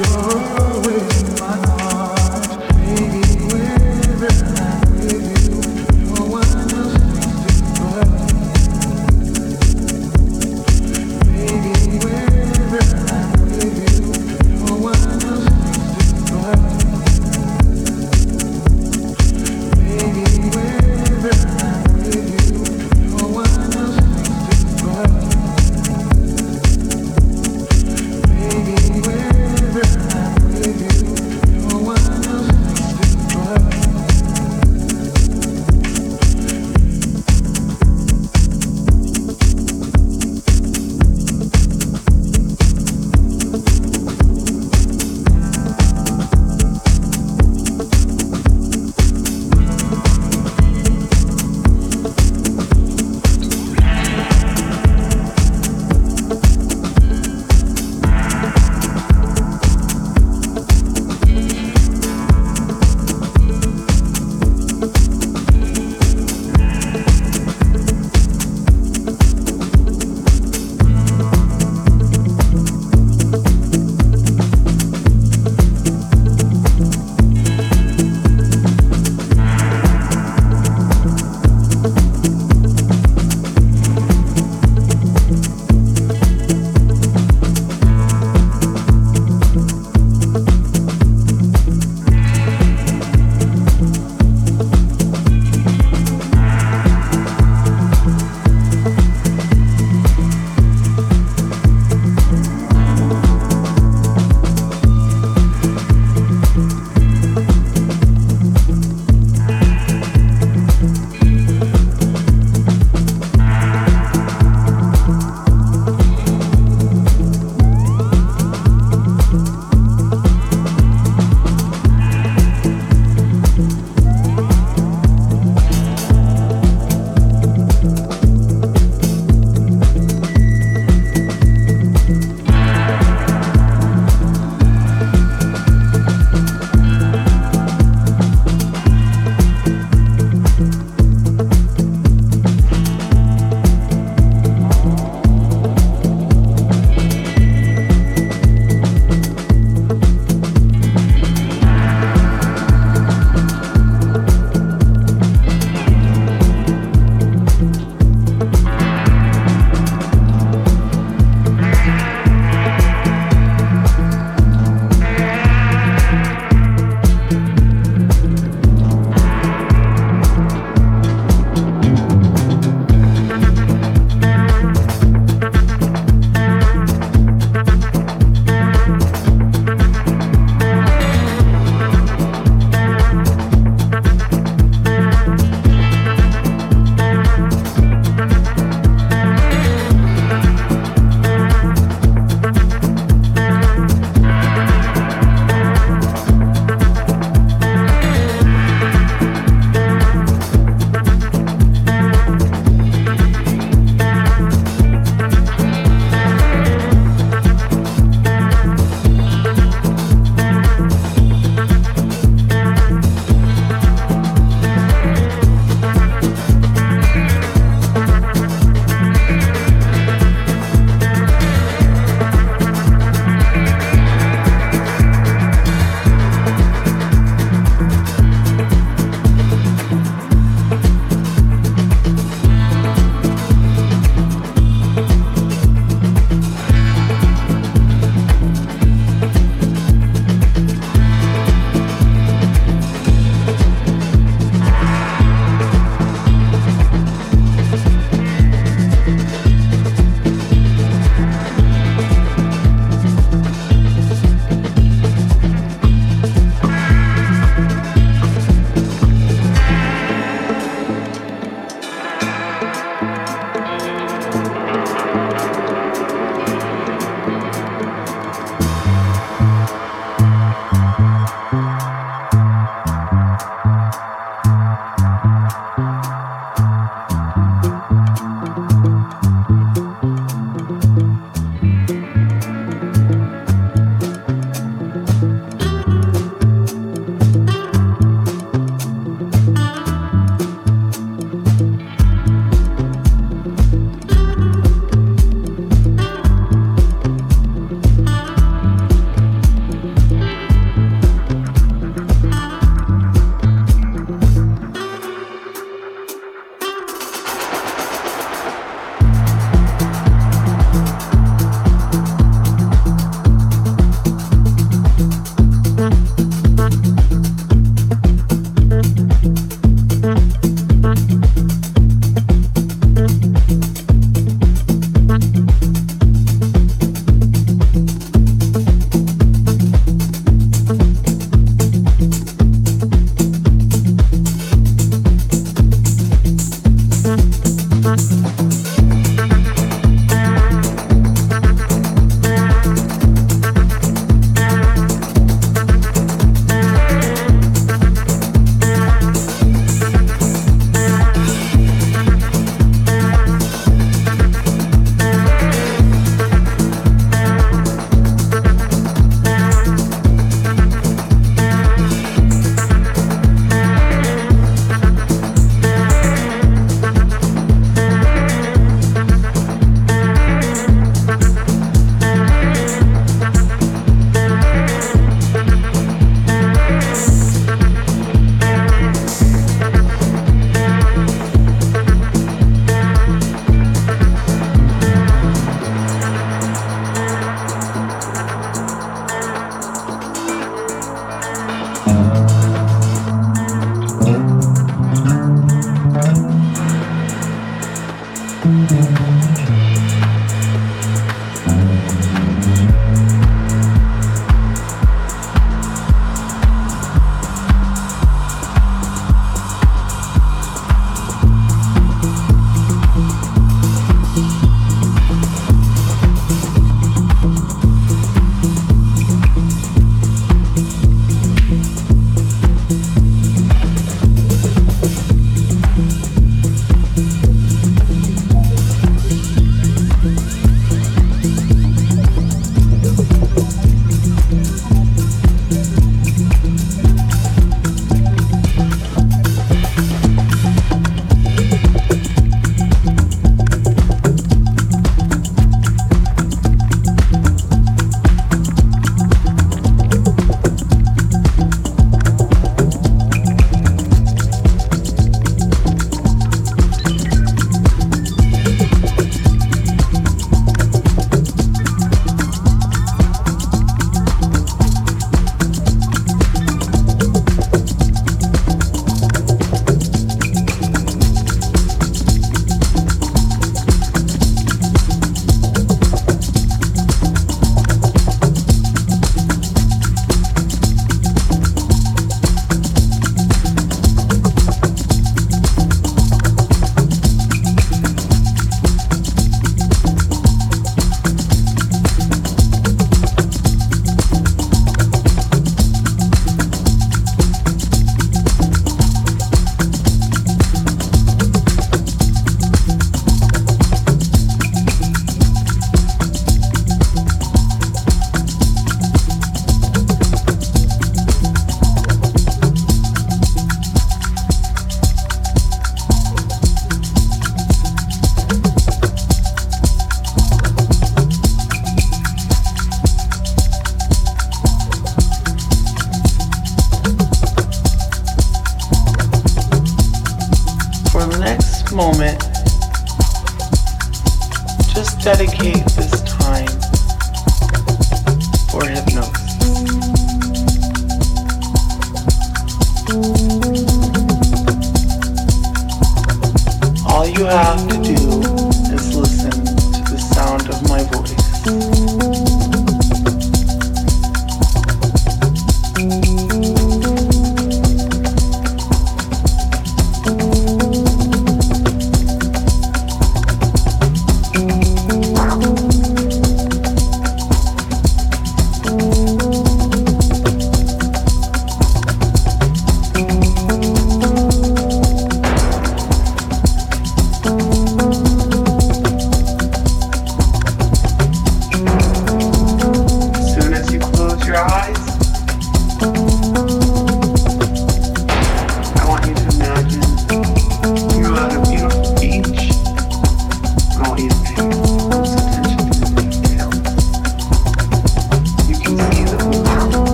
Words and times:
You're 0.00 0.16
always. 0.58 1.19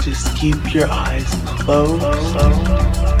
Just 0.00 0.36
keep 0.36 0.72
your 0.72 0.88
eyes 0.88 1.26
closed. 1.58 3.17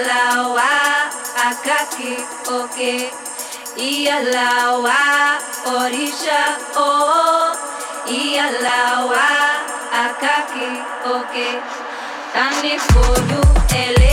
Iyalawa, 0.00 0.64
Akaki, 1.36 2.16
okay. 2.48 3.12
Iyalawa, 3.76 4.96
Orisha, 5.76 6.56
oh, 6.72 7.52
Iyalawa, 8.08 9.28
Akaki, 9.92 10.80
okay. 11.04 11.52
Tani 12.32 12.78
Fodu, 12.80 13.40
Ele, 13.76 14.09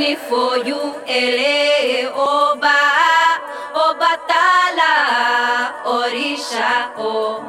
Dani 0.00 0.16
for 0.16 0.56
you, 0.66 0.80
ele 1.06 2.08
oba, 2.08 2.72
obatala, 3.74 4.92
orisha 5.84 6.92
o, 6.96 7.44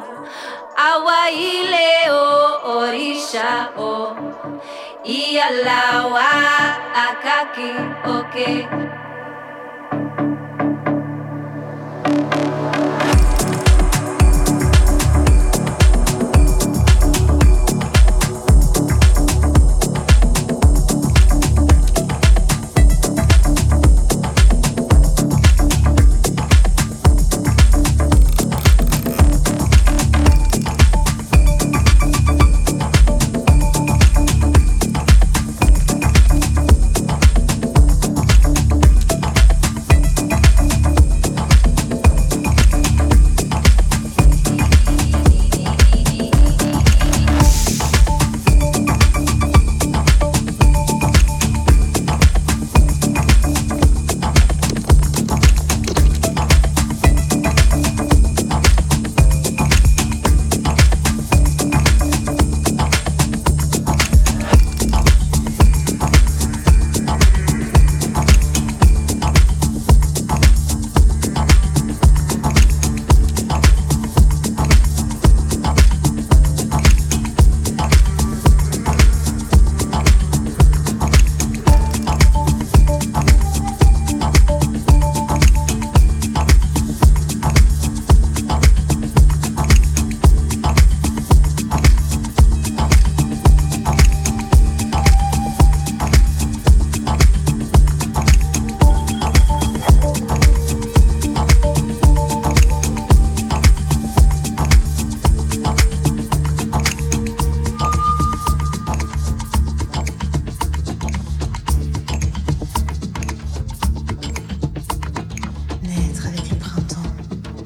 awa 0.76 1.30
ile 1.30 2.10
o, 2.10 2.78
orisha 2.78 3.70
o, 3.78 4.14
iyalawa 5.02 6.28
akaki 6.92 7.72
okay. 8.04 8.91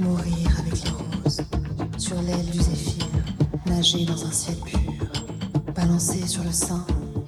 Mourir 0.07 0.49
avec 0.61 0.85
les 0.85 0.91
roses, 0.91 1.41
sur 1.99 2.21
l'aile 2.23 2.47
du 2.47 2.59
zéphyr, 2.59 3.07
nager 3.67 4.05
dans 4.05 4.25
un 4.25 4.31
ciel 4.31 4.57
pur, 4.65 4.81
balancer 5.75 6.27
sur 6.27 6.45
le 6.45 6.53
sein 6.53 6.85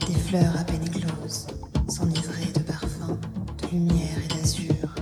des 0.06 0.14
fleurs 0.14 0.56
à 0.58 0.64
peine 0.64 0.84
écloses, 0.86 1.46
s'enivrer 1.88 2.52
de 2.54 2.60
parfums, 2.60 3.18
de 3.62 3.68
lumière 3.72 4.18
et 4.24 4.34
d'azur, 4.34 4.94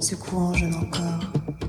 secouant 0.00 0.54
jeune 0.54 0.74
encore 0.74 1.20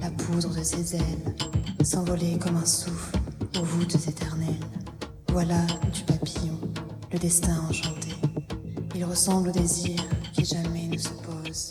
la 0.02 0.10
poudre 0.12 0.56
de 0.56 0.64
ses 0.64 0.96
ailes, 0.96 1.36
s'envoler 1.84 2.38
comme 2.40 2.58
un 2.58 2.66
souffle 2.66 3.18
aux 3.60 3.66
voûtes 3.66 3.96
éternelles. 4.08 4.66
Voilà 5.32 5.66
du 5.94 6.02
papillon, 6.04 6.60
le 7.12 7.20
destin 7.20 7.62
enchanté. 7.70 8.16
Il 8.96 9.04
ressemble 9.06 9.50
au 9.50 9.52
désir 9.52 10.00
qui 10.34 10.46
jamais 10.46 10.88
ne 10.88 10.98
se 10.98 11.10
pose, 11.10 11.70